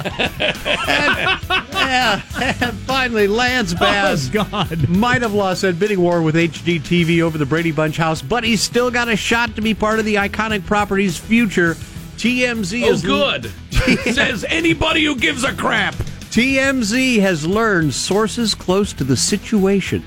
[1.88, 2.22] Yeah.
[2.62, 4.30] And finally, Lance oh, Bass.
[4.34, 4.90] Oh, God.
[4.90, 8.62] Might have lost that bidding war with HGTV over the Brady Bunch house, but he's
[8.62, 11.76] still got a shot to be part of the iconic property's future.
[12.18, 13.52] TMZ oh, is good.
[14.14, 15.94] Says anybody who gives a crap.
[15.94, 20.04] TMZ has learned sources close to the situation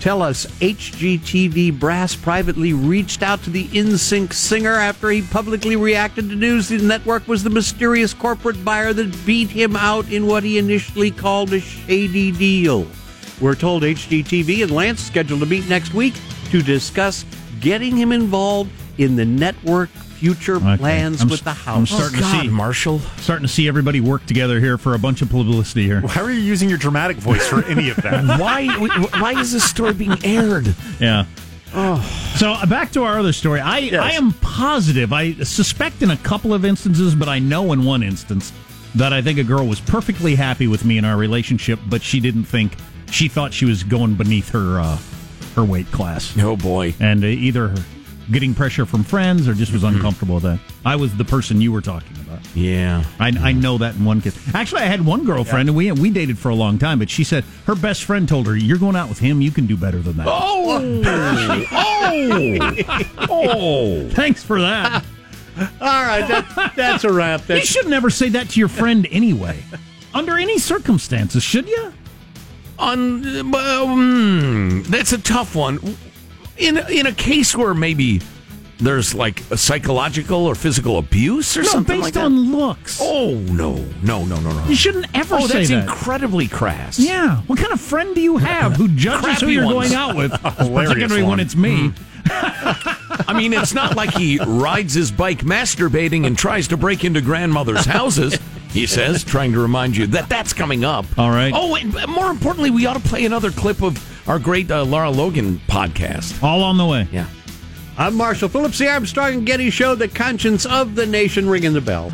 [0.00, 6.28] tell us HGTV brass privately reached out to the NSYNC singer after he publicly reacted
[6.28, 10.42] to news the network was the mysterious corporate buyer that beat him out in what
[10.42, 12.86] he initially called a shady deal.
[13.40, 16.14] We're told HGTV and Lance scheduled to meet next week
[16.50, 17.24] to discuss
[17.60, 20.76] getting him involved in the network future Okay.
[20.76, 21.90] plans I'm with s- the I'm house.
[21.90, 23.00] starting to see Marshall.
[23.18, 26.00] starting to see everybody work together here for a bunch of publicity here.
[26.06, 28.24] How are you using your dramatic voice for any of that?
[28.40, 28.66] Why?
[29.20, 30.74] Why is this story being aired?
[31.00, 31.24] Yeah.
[31.74, 32.00] Oh.
[32.36, 33.60] So uh, back to our other story.
[33.60, 35.12] I I am positive.
[35.12, 38.52] I suspect in a couple of instances, but I know in one instance
[38.94, 42.20] that I think a girl was perfectly happy with me in our relationship, but she
[42.20, 42.72] didn't think
[43.10, 44.98] she thought she was going beneath her uh,
[45.56, 46.94] her weight class, Oh boy.
[47.00, 47.74] and uh, either
[48.30, 50.58] getting pressure from friends or just was uncomfortable with that.
[50.84, 52.40] I was the person you were talking about.
[52.54, 53.04] Yeah.
[53.18, 54.36] I, I know that in one case.
[54.54, 56.98] Actually, I had one girlfriend, and we we dated for a long time.
[56.98, 59.40] But she said her best friend told her, "You're going out with him.
[59.40, 61.02] You can do better than that." Oh.
[61.72, 63.04] oh.
[63.30, 64.08] Oh.
[64.12, 65.04] Thanks for that.
[65.58, 67.48] All right, that, that's a wrap.
[67.48, 69.62] You should never say that to your friend anyway.
[70.14, 71.92] Under any circumstances, should you?
[72.78, 75.78] On, um, that's a tough one.
[76.58, 78.20] In in a case where maybe
[78.80, 82.24] there's like a psychological or physical abuse or No, something based like that?
[82.24, 82.98] on looks.
[83.00, 84.64] Oh no, no, no, no, no!
[84.68, 85.82] You shouldn't ever oh, say that's that.
[85.84, 86.98] incredibly crass.
[86.98, 87.38] Yeah.
[87.42, 89.90] What kind of friend do you have who judges who you're ones.
[89.90, 91.40] going out with, particularly when one.
[91.40, 91.88] it's me?
[91.88, 92.04] Hmm.
[93.28, 97.20] I mean, it's not like he rides his bike masturbating and tries to break into
[97.20, 98.38] grandmother's houses.
[98.70, 101.06] He says, trying to remind you that that's coming up.
[101.18, 101.52] All right.
[101.54, 103.96] Oh, and more importantly, we ought to play another clip of
[104.28, 106.40] our great uh, Lara Logan podcast.
[106.42, 107.08] All on the way.
[107.10, 107.26] Yeah.
[107.96, 111.80] I'm Marshall Phillips, the Armstrong and Getty Show, the conscience of the nation, ringing the
[111.80, 112.10] bell.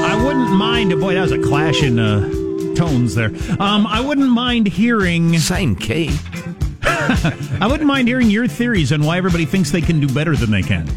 [0.00, 0.90] I wouldn't mind.
[1.00, 2.20] Boy, that was a clash in uh,
[2.74, 3.30] tones there.
[3.60, 5.36] Um, I wouldn't mind hearing.
[5.38, 6.16] Same key.
[6.82, 10.50] I wouldn't mind hearing your theories on why everybody thinks they can do better than
[10.52, 10.88] they can.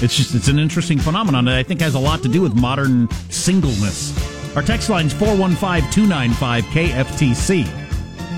[0.00, 2.54] It's just it's an interesting phenomenon that I think has a lot to do with
[2.54, 4.16] modern singleness.
[4.56, 7.87] Our text line's 415-295-KFTC.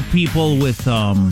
[0.00, 1.30] Of people with um,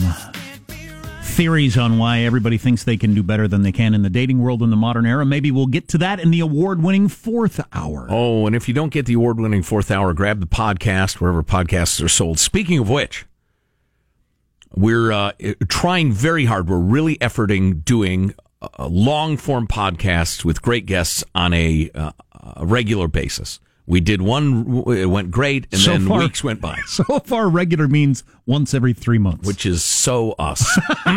[1.23, 4.39] theories on why everybody thinks they can do better than they can in the dating
[4.39, 5.25] world in the modern era.
[5.25, 8.07] Maybe we'll get to that in the award-winning fourth hour.
[8.09, 11.41] Oh, and if you don't get the award winning fourth hour, grab the podcast wherever
[11.41, 12.37] podcasts are sold.
[12.37, 13.25] Speaking of which,
[14.75, 15.31] we're uh,
[15.67, 16.69] trying very hard.
[16.69, 22.65] We're really efforting doing uh, long form podcasts with great guests on a, uh, a
[22.65, 23.59] regular basis.
[23.89, 27.49] We did one, it went great, and So then far- weeks went by, So far,
[27.49, 29.47] regular means once every three months.
[29.47, 30.63] which is so us.
[31.07, 31.11] We're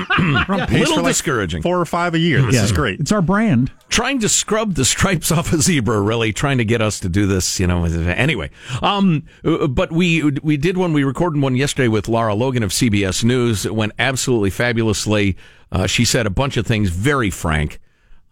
[0.48, 1.60] on pace Little for like discouraging.
[1.60, 2.40] Four or five a year.
[2.40, 2.64] This Yeah.
[2.64, 2.98] is great.
[2.98, 3.70] It's our brand.
[3.90, 7.26] trying to scrub the stripes off a zebra, really trying to get us to do
[7.26, 7.84] this, you know.
[7.84, 8.48] Anyway,
[8.80, 10.94] um, uh, but we we did one.
[10.94, 13.66] We recorded one yesterday with Lara Logan of CBS News.
[13.66, 15.36] It went absolutely fabulously.
[15.70, 17.80] Uh, she said a bunch of things very frank.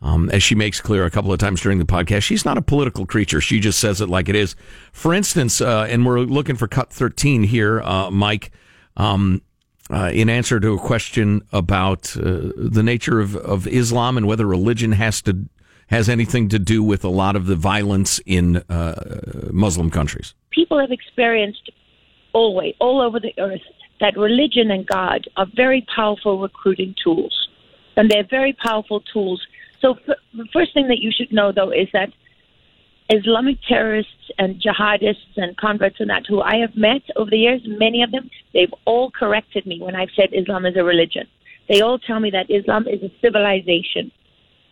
[0.02, 2.62] Um, as she makes clear a couple of times during the podcast, she's not a
[2.62, 3.40] political creature.
[3.40, 4.56] She just says it like it is.
[4.92, 8.50] For instance, uh, and we're looking for cut 13 here, uh, Mike,
[8.96, 9.42] um,
[9.90, 14.46] uh, in answer to a question about uh, the nature of, of Islam and whether
[14.46, 15.46] religion has to
[15.88, 20.34] has anything to do with a lot of the violence in uh, Muslim countries.
[20.50, 21.68] people have experienced
[22.32, 23.62] always, all over the earth,
[24.00, 27.48] that religion and God are very powerful recruiting tools.
[27.96, 29.44] And they're very powerful tools.
[29.80, 32.10] So, f- the first thing that you should know, though, is that
[33.10, 37.60] Islamic terrorists and jihadists and converts and that who I have met over the years,
[37.66, 41.26] many of them, they've all corrected me when I've said Islam is a religion.
[41.68, 44.12] They all tell me that Islam is a civilization.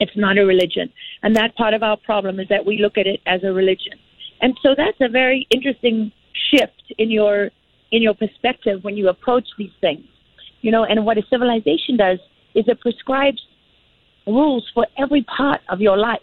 [0.00, 0.92] It's not a religion.
[1.22, 3.94] And that part of our problem is that we look at it as a religion.
[4.40, 6.12] And so that's a very interesting
[6.50, 7.50] shift in your
[7.90, 10.04] in your perspective when you approach these things.
[10.60, 12.18] You know, and what a civilization does
[12.54, 13.40] is it prescribes
[14.28, 16.20] rules for every part of your life.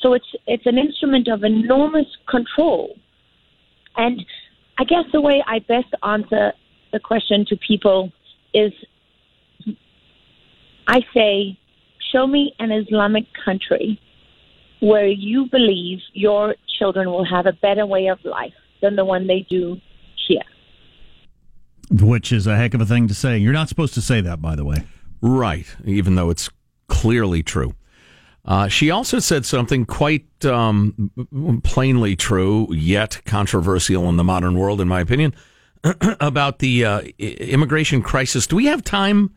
[0.00, 2.96] So it's it's an instrument of enormous control.
[3.96, 4.24] And
[4.78, 6.52] I guess the way I best answer
[6.92, 8.12] the question to people
[8.54, 8.72] is
[10.86, 11.58] I say,
[12.12, 14.00] show me an Islamic country
[14.80, 19.26] where you believe your children will have a better way of life than the one
[19.26, 19.80] they do
[20.28, 20.42] here.
[21.90, 23.38] Which is a heck of a thing to say.
[23.38, 24.84] You're not supposed to say that, by the way.
[25.20, 26.48] Right, even though it's
[26.88, 27.74] clearly true.
[28.44, 31.10] Uh, she also said something quite um,
[31.64, 35.34] plainly true, yet controversial in the modern world, in my opinion,
[36.20, 38.46] about the uh, immigration crisis.
[38.46, 39.34] Do we have time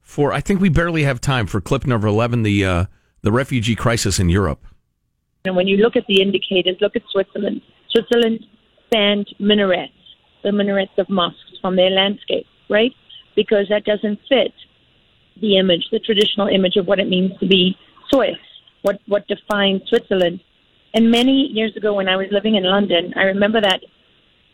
[0.00, 0.32] for?
[0.32, 2.84] I think we barely have time for clip number eleven, the uh,
[3.22, 4.66] the refugee crisis in Europe.
[5.44, 7.62] And when you look at the indicators, look at Switzerland.
[7.90, 8.44] Switzerland
[8.90, 9.92] banned minarets,
[10.42, 12.92] the minarets of mosques from their landscape, right?
[13.36, 14.52] Because that doesn't fit
[15.40, 17.76] the image, the traditional image of what it means to be
[18.10, 18.36] Swiss,
[18.82, 20.40] what, what defines Switzerland.
[20.94, 23.80] And many years ago when I was living in London, I remember that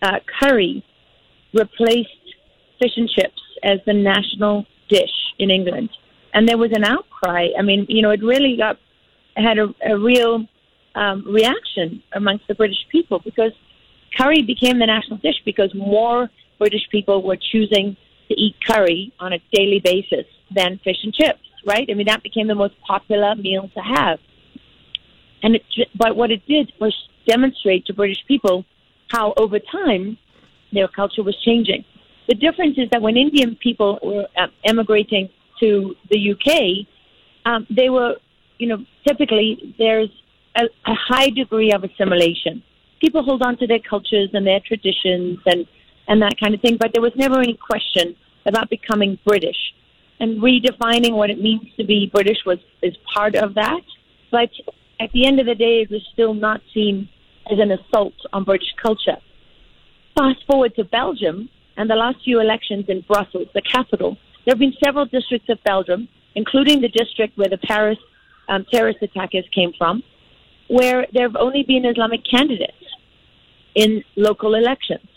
[0.03, 0.85] uh, curry
[1.53, 2.09] replaced
[2.80, 5.91] fish and chips as the national dish in England.
[6.35, 7.49] And there was an outcry.
[7.59, 8.78] I mean, you know, it really got
[9.37, 10.45] had a, a real
[10.95, 13.53] um, reaction amongst the British people because
[14.16, 16.28] curry became the national dish because more
[16.59, 17.97] British people were choosing
[18.29, 21.87] to eat curry on a daily basis than fish and chips, right?
[21.91, 24.18] I mean, that became the most popular meal to have.
[25.43, 25.62] And it,
[25.95, 26.95] but what it did was
[27.27, 28.64] demonstrate to British people
[29.09, 30.16] how over time
[30.72, 31.85] their culture was changing.
[32.29, 35.29] The difference is that when Indian people were uh, emigrating
[35.61, 36.87] to the UK,
[37.45, 38.16] um, they were,
[38.59, 40.09] you know, typically there's
[40.57, 42.62] a, a high degree of assimilation.
[43.01, 45.66] People hold on to their cultures and their traditions and,
[46.09, 48.14] and that kind of thing, but there was never any question
[48.46, 49.57] about becoming British.
[50.20, 53.82] And redefining what it means to be British was is part of that.
[54.30, 54.50] But
[55.00, 57.09] at the end of the day, it was still not seen
[57.50, 59.16] as an assault on British culture.
[60.16, 64.16] Fast forward to Belgium and the last few elections in Brussels, the capital.
[64.44, 67.98] There have been several districts of Belgium, including the district where the Paris
[68.48, 70.02] um, terrorist attackers came from,
[70.68, 72.72] where there have only been Islamic candidates
[73.74, 75.09] in local elections.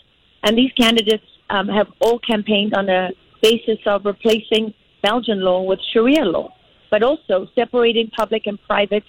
[0.42, 3.10] And these candidates um, have all campaigned on a
[3.42, 6.52] basis of replacing Belgian law with Sharia law,
[6.90, 9.04] but also separating public and private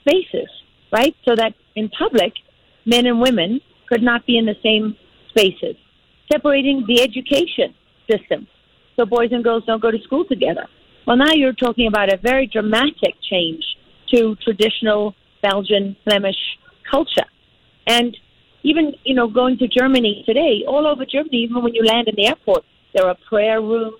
[0.00, 0.48] spaces,
[0.92, 1.14] right?
[1.24, 2.32] So that in public,
[2.84, 4.96] men and women could not be in the same
[5.30, 5.76] spaces.
[6.32, 7.74] Separating the education
[8.10, 8.48] system,
[8.96, 10.66] so boys and girls don't go to school together.
[11.06, 13.62] Well, now you're talking about a very dramatic change
[14.12, 16.36] to traditional Belgian Flemish
[16.90, 17.26] culture.
[17.86, 18.16] And
[18.66, 22.14] even, you know, going to Germany today, all over Germany, even when you land in
[22.16, 22.64] the airport,
[22.94, 23.96] there are prayer rooms,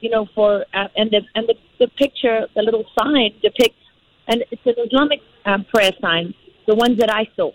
[0.00, 3.82] you know, for, uh, and the, and the, the picture, the little sign depicts,
[4.28, 6.34] and it's an Islamic um, prayer sign,
[6.66, 7.50] the ones that I saw.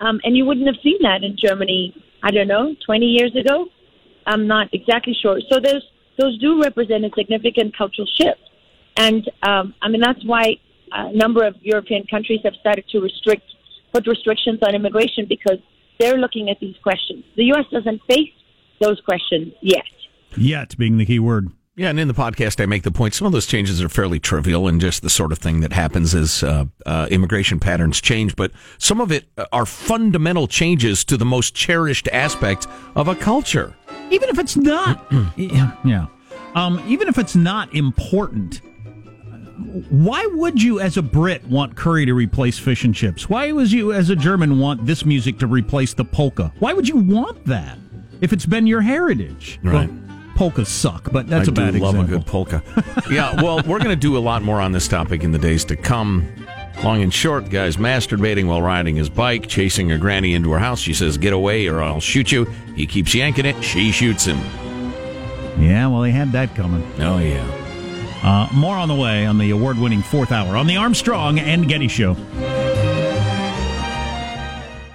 [0.00, 3.66] Um, and you wouldn't have seen that in Germany, I don't know, 20 years ago.
[4.26, 5.40] I'm not exactly sure.
[5.50, 5.82] So those,
[6.18, 8.40] those do represent a significant cultural shift.
[8.96, 10.56] And, um, I mean, that's why
[10.92, 13.44] a number of European countries have started to restrict,
[13.92, 15.58] put restrictions on immigration because
[15.98, 17.24] they're looking at these questions.
[17.36, 17.64] The U.S.
[17.70, 18.32] doesn't face
[18.80, 19.84] those questions yet.
[20.36, 21.50] Yet being the key word.
[21.78, 24.18] Yeah, and in the podcast, I make the point some of those changes are fairly
[24.18, 28.34] trivial and just the sort of thing that happens as uh, uh, immigration patterns change.
[28.34, 33.76] But some of it are fundamental changes to the most cherished aspect of a culture.
[34.10, 35.06] Even if it's not,
[35.36, 36.06] yeah, yeah.
[36.54, 38.62] Um, even if it's not important,
[39.90, 43.28] why would you, as a Brit, want curry to replace fish and chips?
[43.28, 46.52] Why would you, as a German, want this music to replace the polka?
[46.58, 47.78] Why would you want that
[48.20, 49.58] if it's been your heritage?
[49.62, 49.88] Right.
[49.88, 49.98] Well,
[50.36, 52.14] polkas suck, but that's I a bad do love example.
[52.14, 52.62] a good polka.
[53.10, 55.64] yeah, well, we're going to do a lot more on this topic in the days
[55.66, 56.26] to come.
[56.84, 60.78] Long and short, guys masturbating while riding his bike, chasing a granny into her house.
[60.78, 62.44] She says, "Get away, or I'll shoot you."
[62.74, 63.64] He keeps yanking it.
[63.64, 64.38] She shoots him.
[65.58, 66.86] Yeah, well, he had that coming.
[67.00, 67.65] Oh yeah.
[68.26, 71.86] Uh, more on the way on the award-winning fourth hour on the Armstrong and Getty
[71.86, 72.16] Show.